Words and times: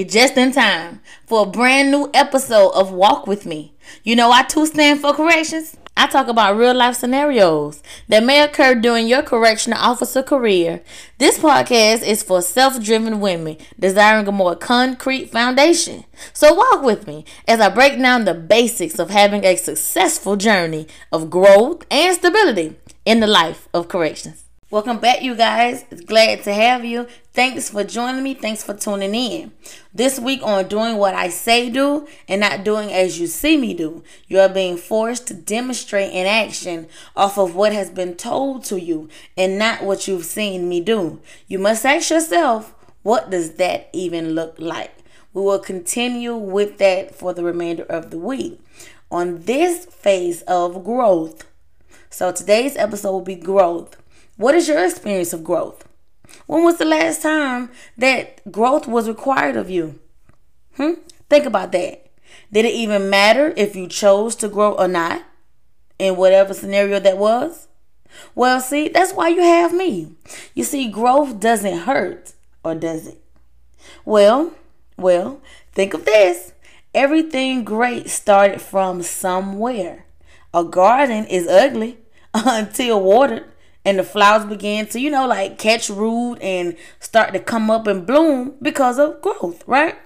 You're 0.00 0.08
just 0.08 0.38
in 0.38 0.50
time 0.52 1.02
for 1.26 1.42
a 1.42 1.50
brand 1.50 1.90
new 1.90 2.08
episode 2.14 2.70
of 2.70 2.90
Walk 2.90 3.26
With 3.26 3.44
Me. 3.44 3.74
You 4.02 4.16
know 4.16 4.30
I 4.30 4.44
two 4.44 4.64
stand 4.64 5.00
for 5.00 5.12
corrections? 5.12 5.76
I 5.94 6.06
talk 6.06 6.26
about 6.26 6.56
real 6.56 6.72
life 6.72 6.96
scenarios 6.96 7.82
that 8.08 8.24
may 8.24 8.42
occur 8.42 8.74
during 8.76 9.08
your 9.08 9.20
correctional 9.20 9.78
officer 9.78 10.22
career. 10.22 10.80
This 11.18 11.38
podcast 11.38 12.02
is 12.02 12.22
for 12.22 12.40
self 12.40 12.82
driven 12.82 13.20
women 13.20 13.58
desiring 13.78 14.26
a 14.26 14.32
more 14.32 14.56
concrete 14.56 15.26
foundation. 15.26 16.04
So 16.32 16.54
walk 16.54 16.82
with 16.82 17.06
me 17.06 17.26
as 17.46 17.60
I 17.60 17.68
break 17.68 18.00
down 18.00 18.24
the 18.24 18.32
basics 18.32 18.98
of 18.98 19.10
having 19.10 19.44
a 19.44 19.54
successful 19.56 20.36
journey 20.36 20.86
of 21.12 21.28
growth 21.28 21.84
and 21.90 22.16
stability 22.16 22.76
in 23.04 23.20
the 23.20 23.26
life 23.26 23.68
of 23.74 23.88
corrections. 23.88 24.44
Welcome 24.72 25.00
back, 25.00 25.20
you 25.20 25.34
guys. 25.34 25.84
Glad 26.06 26.44
to 26.44 26.54
have 26.54 26.84
you. 26.84 27.08
Thanks 27.32 27.70
for 27.70 27.82
joining 27.82 28.22
me. 28.22 28.34
Thanks 28.34 28.62
for 28.62 28.72
tuning 28.72 29.16
in. 29.16 29.50
This 29.92 30.20
week 30.20 30.44
on 30.44 30.68
Doing 30.68 30.96
What 30.96 31.12
I 31.12 31.28
Say 31.28 31.70
Do 31.70 32.06
and 32.28 32.42
Not 32.42 32.62
Doing 32.62 32.92
As 32.92 33.18
You 33.18 33.26
See 33.26 33.56
Me 33.56 33.74
Do, 33.74 34.04
you 34.28 34.38
are 34.38 34.48
being 34.48 34.76
forced 34.76 35.26
to 35.26 35.34
demonstrate 35.34 36.12
in 36.12 36.24
action 36.24 36.86
off 37.16 37.36
of 37.36 37.56
what 37.56 37.72
has 37.72 37.90
been 37.90 38.14
told 38.14 38.62
to 38.66 38.80
you 38.80 39.08
and 39.36 39.58
not 39.58 39.82
what 39.82 40.06
you've 40.06 40.24
seen 40.24 40.68
me 40.68 40.80
do. 40.80 41.20
You 41.48 41.58
must 41.58 41.84
ask 41.84 42.08
yourself, 42.08 42.72
what 43.02 43.28
does 43.28 43.54
that 43.54 43.90
even 43.92 44.36
look 44.36 44.54
like? 44.60 44.94
We 45.34 45.42
will 45.42 45.58
continue 45.58 46.36
with 46.36 46.78
that 46.78 47.12
for 47.12 47.34
the 47.34 47.42
remainder 47.42 47.86
of 47.90 48.12
the 48.12 48.18
week 48.18 48.60
on 49.10 49.42
this 49.42 49.86
phase 49.86 50.42
of 50.42 50.84
growth. 50.84 51.44
So 52.08 52.30
today's 52.30 52.76
episode 52.76 53.10
will 53.10 53.20
be 53.20 53.34
growth. 53.34 53.99
What 54.40 54.54
is 54.54 54.68
your 54.68 54.82
experience 54.82 55.34
of 55.34 55.44
growth? 55.44 55.86
When 56.46 56.64
was 56.64 56.78
the 56.78 56.86
last 56.86 57.20
time 57.20 57.68
that 57.98 58.40
growth 58.50 58.88
was 58.88 59.06
required 59.06 59.54
of 59.54 59.68
you? 59.68 59.98
Hmm? 60.76 60.92
Think 61.28 61.44
about 61.44 61.72
that. 61.72 62.06
Did 62.50 62.64
it 62.64 62.72
even 62.72 63.10
matter 63.10 63.52
if 63.54 63.76
you 63.76 63.86
chose 63.86 64.34
to 64.36 64.48
grow 64.48 64.72
or 64.72 64.88
not 64.88 65.24
in 65.98 66.16
whatever 66.16 66.54
scenario 66.54 66.98
that 67.00 67.18
was? 67.18 67.68
Well, 68.34 68.62
see, 68.62 68.88
that's 68.88 69.12
why 69.12 69.28
you 69.28 69.42
have 69.42 69.74
me. 69.74 70.14
You 70.54 70.64
see, 70.64 70.88
growth 70.88 71.38
doesn't 71.38 71.80
hurt, 71.80 72.32
or 72.64 72.74
does 72.74 73.08
it? 73.08 73.22
Well, 74.06 74.54
well, 74.96 75.42
think 75.72 75.92
of 75.92 76.06
this. 76.06 76.54
Everything 76.94 77.62
great 77.62 78.08
started 78.08 78.62
from 78.62 79.02
somewhere. 79.02 80.06
A 80.54 80.64
garden 80.64 81.26
is 81.26 81.46
ugly 81.46 81.98
until 82.32 83.02
watered 83.02 83.49
and 83.84 83.98
the 83.98 84.02
flowers 84.02 84.44
began 84.44 84.86
to, 84.88 85.00
you 85.00 85.10
know, 85.10 85.26
like 85.26 85.58
catch 85.58 85.88
root 85.88 86.38
and 86.42 86.76
start 86.98 87.32
to 87.32 87.40
come 87.40 87.70
up 87.70 87.86
and 87.86 88.06
bloom 88.06 88.56
because 88.60 88.98
of 88.98 89.20
growth, 89.22 89.62
right? 89.66 89.96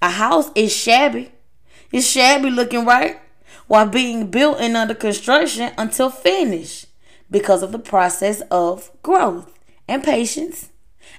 A 0.00 0.10
house 0.10 0.50
is 0.54 0.74
shabby. 0.74 1.32
It's 1.92 2.06
shabby 2.06 2.50
looking, 2.50 2.84
right? 2.84 3.20
While 3.66 3.88
being 3.88 4.30
built 4.30 4.58
and 4.60 4.76
under 4.76 4.94
construction 4.94 5.72
until 5.76 6.10
finished 6.10 6.86
because 7.30 7.62
of 7.62 7.72
the 7.72 7.78
process 7.78 8.40
of 8.50 8.90
growth 9.02 9.52
and 9.86 10.02
patience 10.02 10.70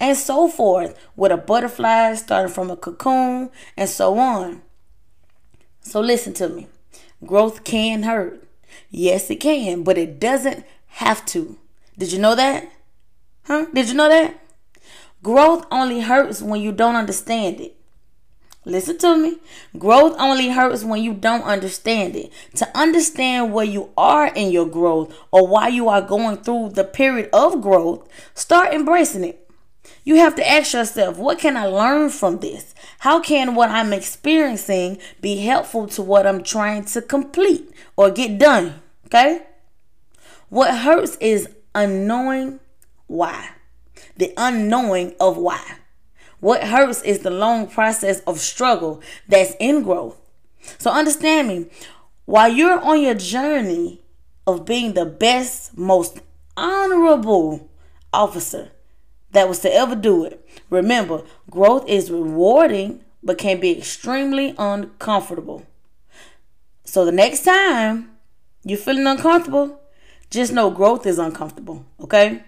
and 0.00 0.16
so 0.16 0.48
forth, 0.48 0.98
with 1.14 1.30
a 1.30 1.36
butterfly 1.36 2.14
starting 2.14 2.52
from 2.52 2.70
a 2.70 2.76
cocoon 2.76 3.50
and 3.76 3.88
so 3.88 4.18
on. 4.18 4.62
So 5.80 6.00
listen 6.00 6.32
to 6.34 6.48
me. 6.48 6.66
Growth 7.24 7.62
can 7.62 8.02
hurt. 8.02 8.44
Yes, 8.90 9.30
it 9.30 9.36
can, 9.36 9.84
but 9.84 9.98
it 9.98 10.18
doesn't 10.18 10.64
have 10.86 11.24
to. 11.26 11.58
Did 11.96 12.12
you 12.12 12.18
know 12.18 12.34
that? 12.34 12.70
Huh? 13.44 13.66
Did 13.72 13.88
you 13.88 13.94
know 13.94 14.08
that? 14.08 14.38
Growth 15.22 15.66
only 15.70 16.00
hurts 16.00 16.42
when 16.42 16.60
you 16.60 16.72
don't 16.72 16.96
understand 16.96 17.60
it. 17.60 17.76
Listen 18.64 18.96
to 18.98 19.16
me. 19.16 19.38
Growth 19.76 20.14
only 20.18 20.50
hurts 20.50 20.84
when 20.84 21.02
you 21.02 21.14
don't 21.14 21.42
understand 21.42 22.14
it. 22.14 22.32
To 22.56 22.78
understand 22.78 23.52
where 23.52 23.64
you 23.64 23.90
are 23.96 24.28
in 24.28 24.52
your 24.52 24.66
growth 24.66 25.12
or 25.32 25.46
why 25.46 25.68
you 25.68 25.88
are 25.88 26.02
going 26.02 26.38
through 26.38 26.70
the 26.70 26.84
period 26.84 27.28
of 27.32 27.60
growth, 27.60 28.08
start 28.34 28.72
embracing 28.72 29.24
it. 29.24 29.50
You 30.04 30.16
have 30.16 30.36
to 30.36 30.48
ask 30.48 30.74
yourself, 30.74 31.18
what 31.18 31.38
can 31.38 31.56
I 31.56 31.66
learn 31.66 32.10
from 32.10 32.38
this? 32.38 32.74
How 33.00 33.20
can 33.20 33.54
what 33.54 33.70
I'm 33.70 33.92
experiencing 33.92 34.98
be 35.20 35.38
helpful 35.38 35.88
to 35.88 36.02
what 36.02 36.26
I'm 36.26 36.42
trying 36.42 36.84
to 36.86 37.02
complete 37.02 37.72
or 37.96 38.10
get 38.10 38.38
done? 38.38 38.80
Okay? 39.06 39.42
What 40.48 40.78
hurts 40.78 41.16
is 41.20 41.48
unknowing 41.74 42.60
why. 43.06 43.50
The 44.16 44.32
unknowing 44.36 45.14
of 45.20 45.36
why. 45.36 45.62
What 46.40 46.64
hurts 46.64 47.02
is 47.02 47.20
the 47.20 47.30
long 47.30 47.68
process 47.68 48.20
of 48.20 48.40
struggle 48.40 49.00
that's 49.28 49.54
in 49.60 49.82
growth. 49.82 50.18
So 50.78 50.90
understand 50.90 51.48
me, 51.48 51.66
while 52.24 52.52
you're 52.52 52.80
on 52.80 53.00
your 53.00 53.14
journey 53.14 54.02
of 54.46 54.64
being 54.64 54.94
the 54.94 55.04
best, 55.04 55.76
most 55.76 56.20
honorable 56.56 57.70
officer 58.12 58.70
that 59.30 59.48
was 59.48 59.60
to 59.60 59.72
ever 59.72 59.94
do 59.94 60.24
it, 60.24 60.44
remember, 60.68 61.22
growth 61.50 61.88
is 61.88 62.10
rewarding 62.10 63.04
but 63.22 63.38
can 63.38 63.60
be 63.60 63.78
extremely 63.78 64.54
uncomfortable. 64.58 65.64
So 66.84 67.04
the 67.04 67.12
next 67.12 67.44
time 67.44 68.10
you're 68.64 68.78
feeling 68.78 69.06
uncomfortable, 69.06 69.80
just 70.32 70.52
know 70.52 70.70
growth 70.70 71.06
is 71.06 71.18
uncomfortable, 71.18 71.84
okay? 72.00 72.42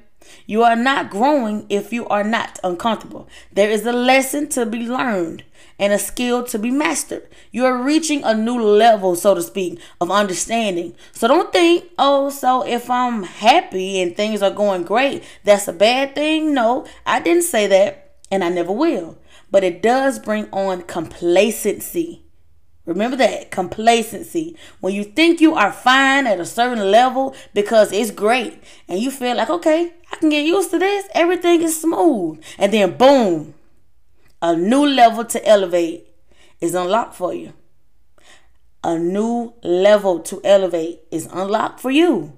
You 0.46 0.62
are 0.62 0.74
not 0.74 1.10
growing 1.10 1.66
if 1.68 1.92
you 1.92 2.08
are 2.08 2.24
not 2.24 2.58
uncomfortable. 2.64 3.28
There 3.52 3.70
is 3.70 3.84
a 3.84 3.92
lesson 3.92 4.48
to 4.50 4.64
be 4.64 4.88
learned 4.88 5.44
and 5.78 5.92
a 5.92 5.98
skill 5.98 6.44
to 6.44 6.58
be 6.58 6.70
mastered. 6.70 7.28
You 7.50 7.66
are 7.66 7.76
reaching 7.76 8.24
a 8.24 8.34
new 8.34 8.58
level, 8.58 9.16
so 9.16 9.34
to 9.34 9.42
speak, 9.42 9.78
of 10.00 10.10
understanding. 10.10 10.94
So 11.12 11.28
don't 11.28 11.52
think, 11.52 11.84
oh, 11.98 12.30
so 12.30 12.66
if 12.66 12.90
I'm 12.90 13.24
happy 13.24 14.00
and 14.00 14.16
things 14.16 14.40
are 14.40 14.50
going 14.50 14.84
great, 14.84 15.22
that's 15.44 15.68
a 15.68 15.72
bad 15.74 16.14
thing. 16.14 16.54
No, 16.54 16.86
I 17.04 17.20
didn't 17.20 17.42
say 17.42 17.66
that, 17.66 18.16
and 18.30 18.42
I 18.42 18.48
never 18.48 18.72
will. 18.72 19.18
But 19.50 19.62
it 19.62 19.82
does 19.82 20.18
bring 20.18 20.48
on 20.52 20.82
complacency. 20.82 22.23
Remember 22.86 23.16
that 23.16 23.50
complacency. 23.50 24.56
When 24.80 24.94
you 24.94 25.04
think 25.04 25.40
you 25.40 25.54
are 25.54 25.72
fine 25.72 26.26
at 26.26 26.38
a 26.38 26.44
certain 26.44 26.90
level 26.90 27.34
because 27.54 27.92
it's 27.92 28.10
great 28.10 28.62
and 28.88 29.00
you 29.00 29.10
feel 29.10 29.36
like, 29.36 29.48
okay, 29.48 29.94
I 30.12 30.16
can 30.16 30.28
get 30.28 30.44
used 30.44 30.70
to 30.70 30.78
this, 30.78 31.06
everything 31.14 31.62
is 31.62 31.80
smooth. 31.80 32.42
And 32.58 32.72
then, 32.72 32.96
boom, 32.96 33.54
a 34.42 34.54
new 34.54 34.86
level 34.86 35.24
to 35.24 35.48
elevate 35.48 36.08
is 36.60 36.74
unlocked 36.74 37.14
for 37.14 37.32
you. 37.32 37.54
A 38.82 38.98
new 38.98 39.54
level 39.62 40.20
to 40.20 40.42
elevate 40.44 41.00
is 41.10 41.26
unlocked 41.32 41.80
for 41.80 41.90
you. 41.90 42.36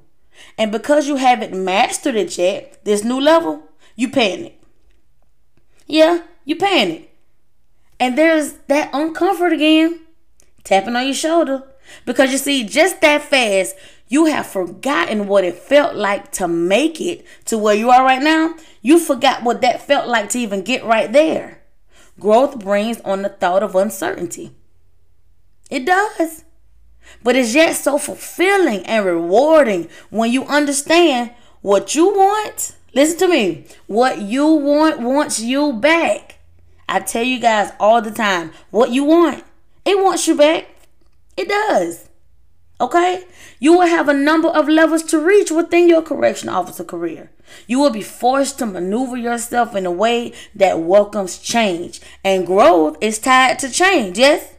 And 0.56 0.70
because 0.70 1.08
you 1.08 1.16
haven't 1.16 1.64
mastered 1.64 2.14
it 2.14 2.38
yet, 2.38 2.84
this 2.84 3.02
new 3.02 3.20
level, 3.20 3.64
you 3.96 4.10
panic. 4.10 4.60
Yeah, 5.88 6.20
you 6.44 6.54
panic. 6.54 7.10
And 7.98 8.16
there's 8.16 8.52
that 8.68 8.92
uncomfort 8.92 9.52
again 9.52 10.05
tapping 10.66 10.96
on 10.96 11.06
your 11.06 11.14
shoulder. 11.14 11.62
Because 12.04 12.32
you 12.32 12.38
see, 12.38 12.64
just 12.64 13.00
that 13.00 13.22
fast, 13.22 13.76
you 14.08 14.26
have 14.26 14.46
forgotten 14.46 15.28
what 15.28 15.44
it 15.44 15.54
felt 15.54 15.94
like 15.94 16.32
to 16.32 16.48
make 16.48 17.00
it 17.00 17.24
to 17.46 17.56
where 17.56 17.74
you 17.74 17.90
are 17.90 18.04
right 18.04 18.22
now. 18.22 18.54
You 18.82 18.98
forgot 18.98 19.42
what 19.42 19.60
that 19.62 19.86
felt 19.86 20.08
like 20.08 20.28
to 20.30 20.38
even 20.38 20.62
get 20.62 20.84
right 20.84 21.10
there. 21.10 21.62
Growth 22.18 22.58
brings 22.58 23.00
on 23.02 23.22
the 23.22 23.28
thought 23.28 23.62
of 23.62 23.74
uncertainty. 23.76 24.52
It 25.70 25.86
does. 25.86 26.44
But 27.22 27.36
it's 27.36 27.54
yet 27.54 27.74
so 27.74 27.98
fulfilling 27.98 28.84
and 28.86 29.04
rewarding 29.04 29.88
when 30.10 30.32
you 30.32 30.44
understand 30.44 31.32
what 31.62 31.94
you 31.94 32.08
want. 32.08 32.74
Listen 32.94 33.18
to 33.18 33.28
me. 33.28 33.66
What 33.86 34.20
you 34.20 34.46
want 34.46 35.00
wants 35.00 35.40
you 35.40 35.72
back. 35.72 36.38
I 36.88 37.00
tell 37.00 37.24
you 37.24 37.38
guys 37.38 37.72
all 37.78 38.00
the 38.00 38.10
time 38.10 38.52
what 38.70 38.90
you 38.90 39.04
want 39.04 39.44
it 39.86 40.02
wants 40.02 40.26
you 40.26 40.34
back. 40.36 40.66
It 41.36 41.48
does. 41.48 42.08
Okay? 42.80 43.24
You 43.58 43.72
will 43.72 43.86
have 43.86 44.08
a 44.08 44.12
number 44.14 44.48
of 44.48 44.68
levels 44.68 45.02
to 45.04 45.24
reach 45.24 45.50
within 45.50 45.88
your 45.88 46.02
correction 46.02 46.48
officer 46.48 46.84
career. 46.84 47.30
You 47.66 47.78
will 47.78 47.90
be 47.90 48.02
forced 48.02 48.58
to 48.58 48.66
maneuver 48.66 49.16
yourself 49.16 49.74
in 49.74 49.86
a 49.86 49.90
way 49.90 50.32
that 50.54 50.80
welcomes 50.80 51.38
change. 51.38 52.00
And 52.24 52.46
growth 52.46 52.98
is 53.00 53.18
tied 53.18 53.58
to 53.60 53.70
change, 53.70 54.18
yes? 54.18 54.54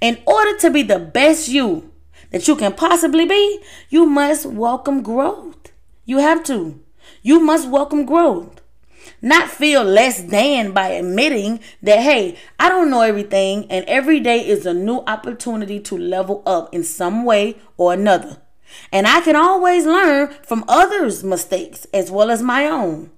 In 0.00 0.18
order 0.26 0.58
to 0.58 0.70
be 0.70 0.82
the 0.82 0.98
best 0.98 1.48
you 1.48 1.92
that 2.30 2.46
you 2.46 2.56
can 2.56 2.74
possibly 2.74 3.24
be, 3.24 3.62
you 3.88 4.04
must 4.04 4.44
welcome 4.44 5.02
growth. 5.02 5.72
You 6.04 6.18
have 6.18 6.44
to. 6.44 6.80
You 7.22 7.40
must 7.40 7.68
welcome 7.68 8.04
growth 8.04 8.60
not 9.26 9.50
feel 9.50 9.82
less 9.84 10.22
than 10.22 10.72
by 10.72 10.88
admitting 10.88 11.60
that, 11.82 11.98
hey, 11.98 12.38
I 12.58 12.68
don't 12.68 12.90
know 12.90 13.02
everything, 13.02 13.66
and 13.70 13.84
every 13.86 14.20
day 14.20 14.46
is 14.46 14.64
a 14.64 14.72
new 14.72 14.98
opportunity 15.06 15.80
to 15.80 15.98
level 15.98 16.42
up 16.46 16.74
in 16.74 16.84
some 16.84 17.24
way 17.24 17.56
or 17.76 17.92
another. 17.92 18.38
And 18.92 19.06
I 19.06 19.20
can 19.20 19.36
always 19.36 19.84
learn 19.84 20.34
from 20.42 20.64
others' 20.68 21.24
mistakes 21.24 21.86
as 21.92 22.10
well 22.10 22.30
as 22.30 22.42
my 22.42 22.66
own. 22.66 23.10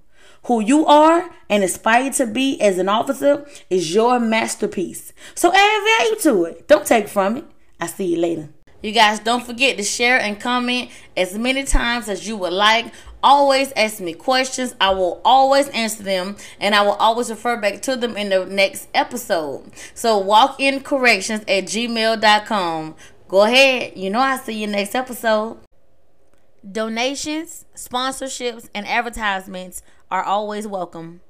who 0.43 0.61
you 0.61 0.85
are 0.85 1.29
and 1.49 1.63
aspire 1.63 2.11
to 2.11 2.25
be 2.25 2.59
as 2.61 2.77
an 2.77 2.89
officer 2.89 3.45
is 3.69 3.93
your 3.93 4.19
masterpiece. 4.19 5.13
So 5.35 5.53
add 5.53 5.99
value 5.99 6.15
to 6.21 6.45
it. 6.45 6.67
Don't 6.67 6.85
take 6.85 7.07
from 7.07 7.37
it. 7.37 7.45
I 7.79 7.87
see 7.87 8.15
you 8.15 8.19
later. 8.19 8.49
You 8.81 8.93
guys 8.93 9.19
don't 9.19 9.45
forget 9.45 9.77
to 9.77 9.83
share 9.83 10.19
and 10.19 10.39
comment 10.39 10.89
as 11.17 11.37
many 11.37 11.63
times 11.63 12.07
as 12.07 12.27
you 12.27 12.37
would 12.37 12.53
like. 12.53 12.93
Always 13.21 13.73
ask 13.75 13.99
me 13.99 14.13
questions. 14.13 14.73
I 14.79 14.91
will 14.91 15.21
always 15.25 15.67
answer 15.69 16.03
them 16.03 16.37
and 16.61 16.73
I 16.73 16.83
will 16.83 16.93
always 16.93 17.29
refer 17.29 17.57
back 17.57 17.81
to 17.83 17.97
them 17.97 18.15
in 18.15 18.29
the 18.29 18.45
next 18.45 18.87
episode. 18.93 19.71
So 19.93 20.17
walk 20.17 20.59
in 20.59 20.79
corrections 20.81 21.41
at 21.41 21.65
gmail.com. 21.65 22.95
Go 23.27 23.43
ahead. 23.43 23.93
You 23.97 24.09
know 24.09 24.19
I'll 24.19 24.37
see 24.37 24.53
you 24.53 24.67
next 24.67 24.95
episode. 24.95 25.57
Donations, 26.69 27.65
sponsorships, 27.75 28.69
and 28.73 28.87
advertisements 28.87 29.81
are 30.09 30.23
always 30.23 30.67
welcome. 30.67 31.21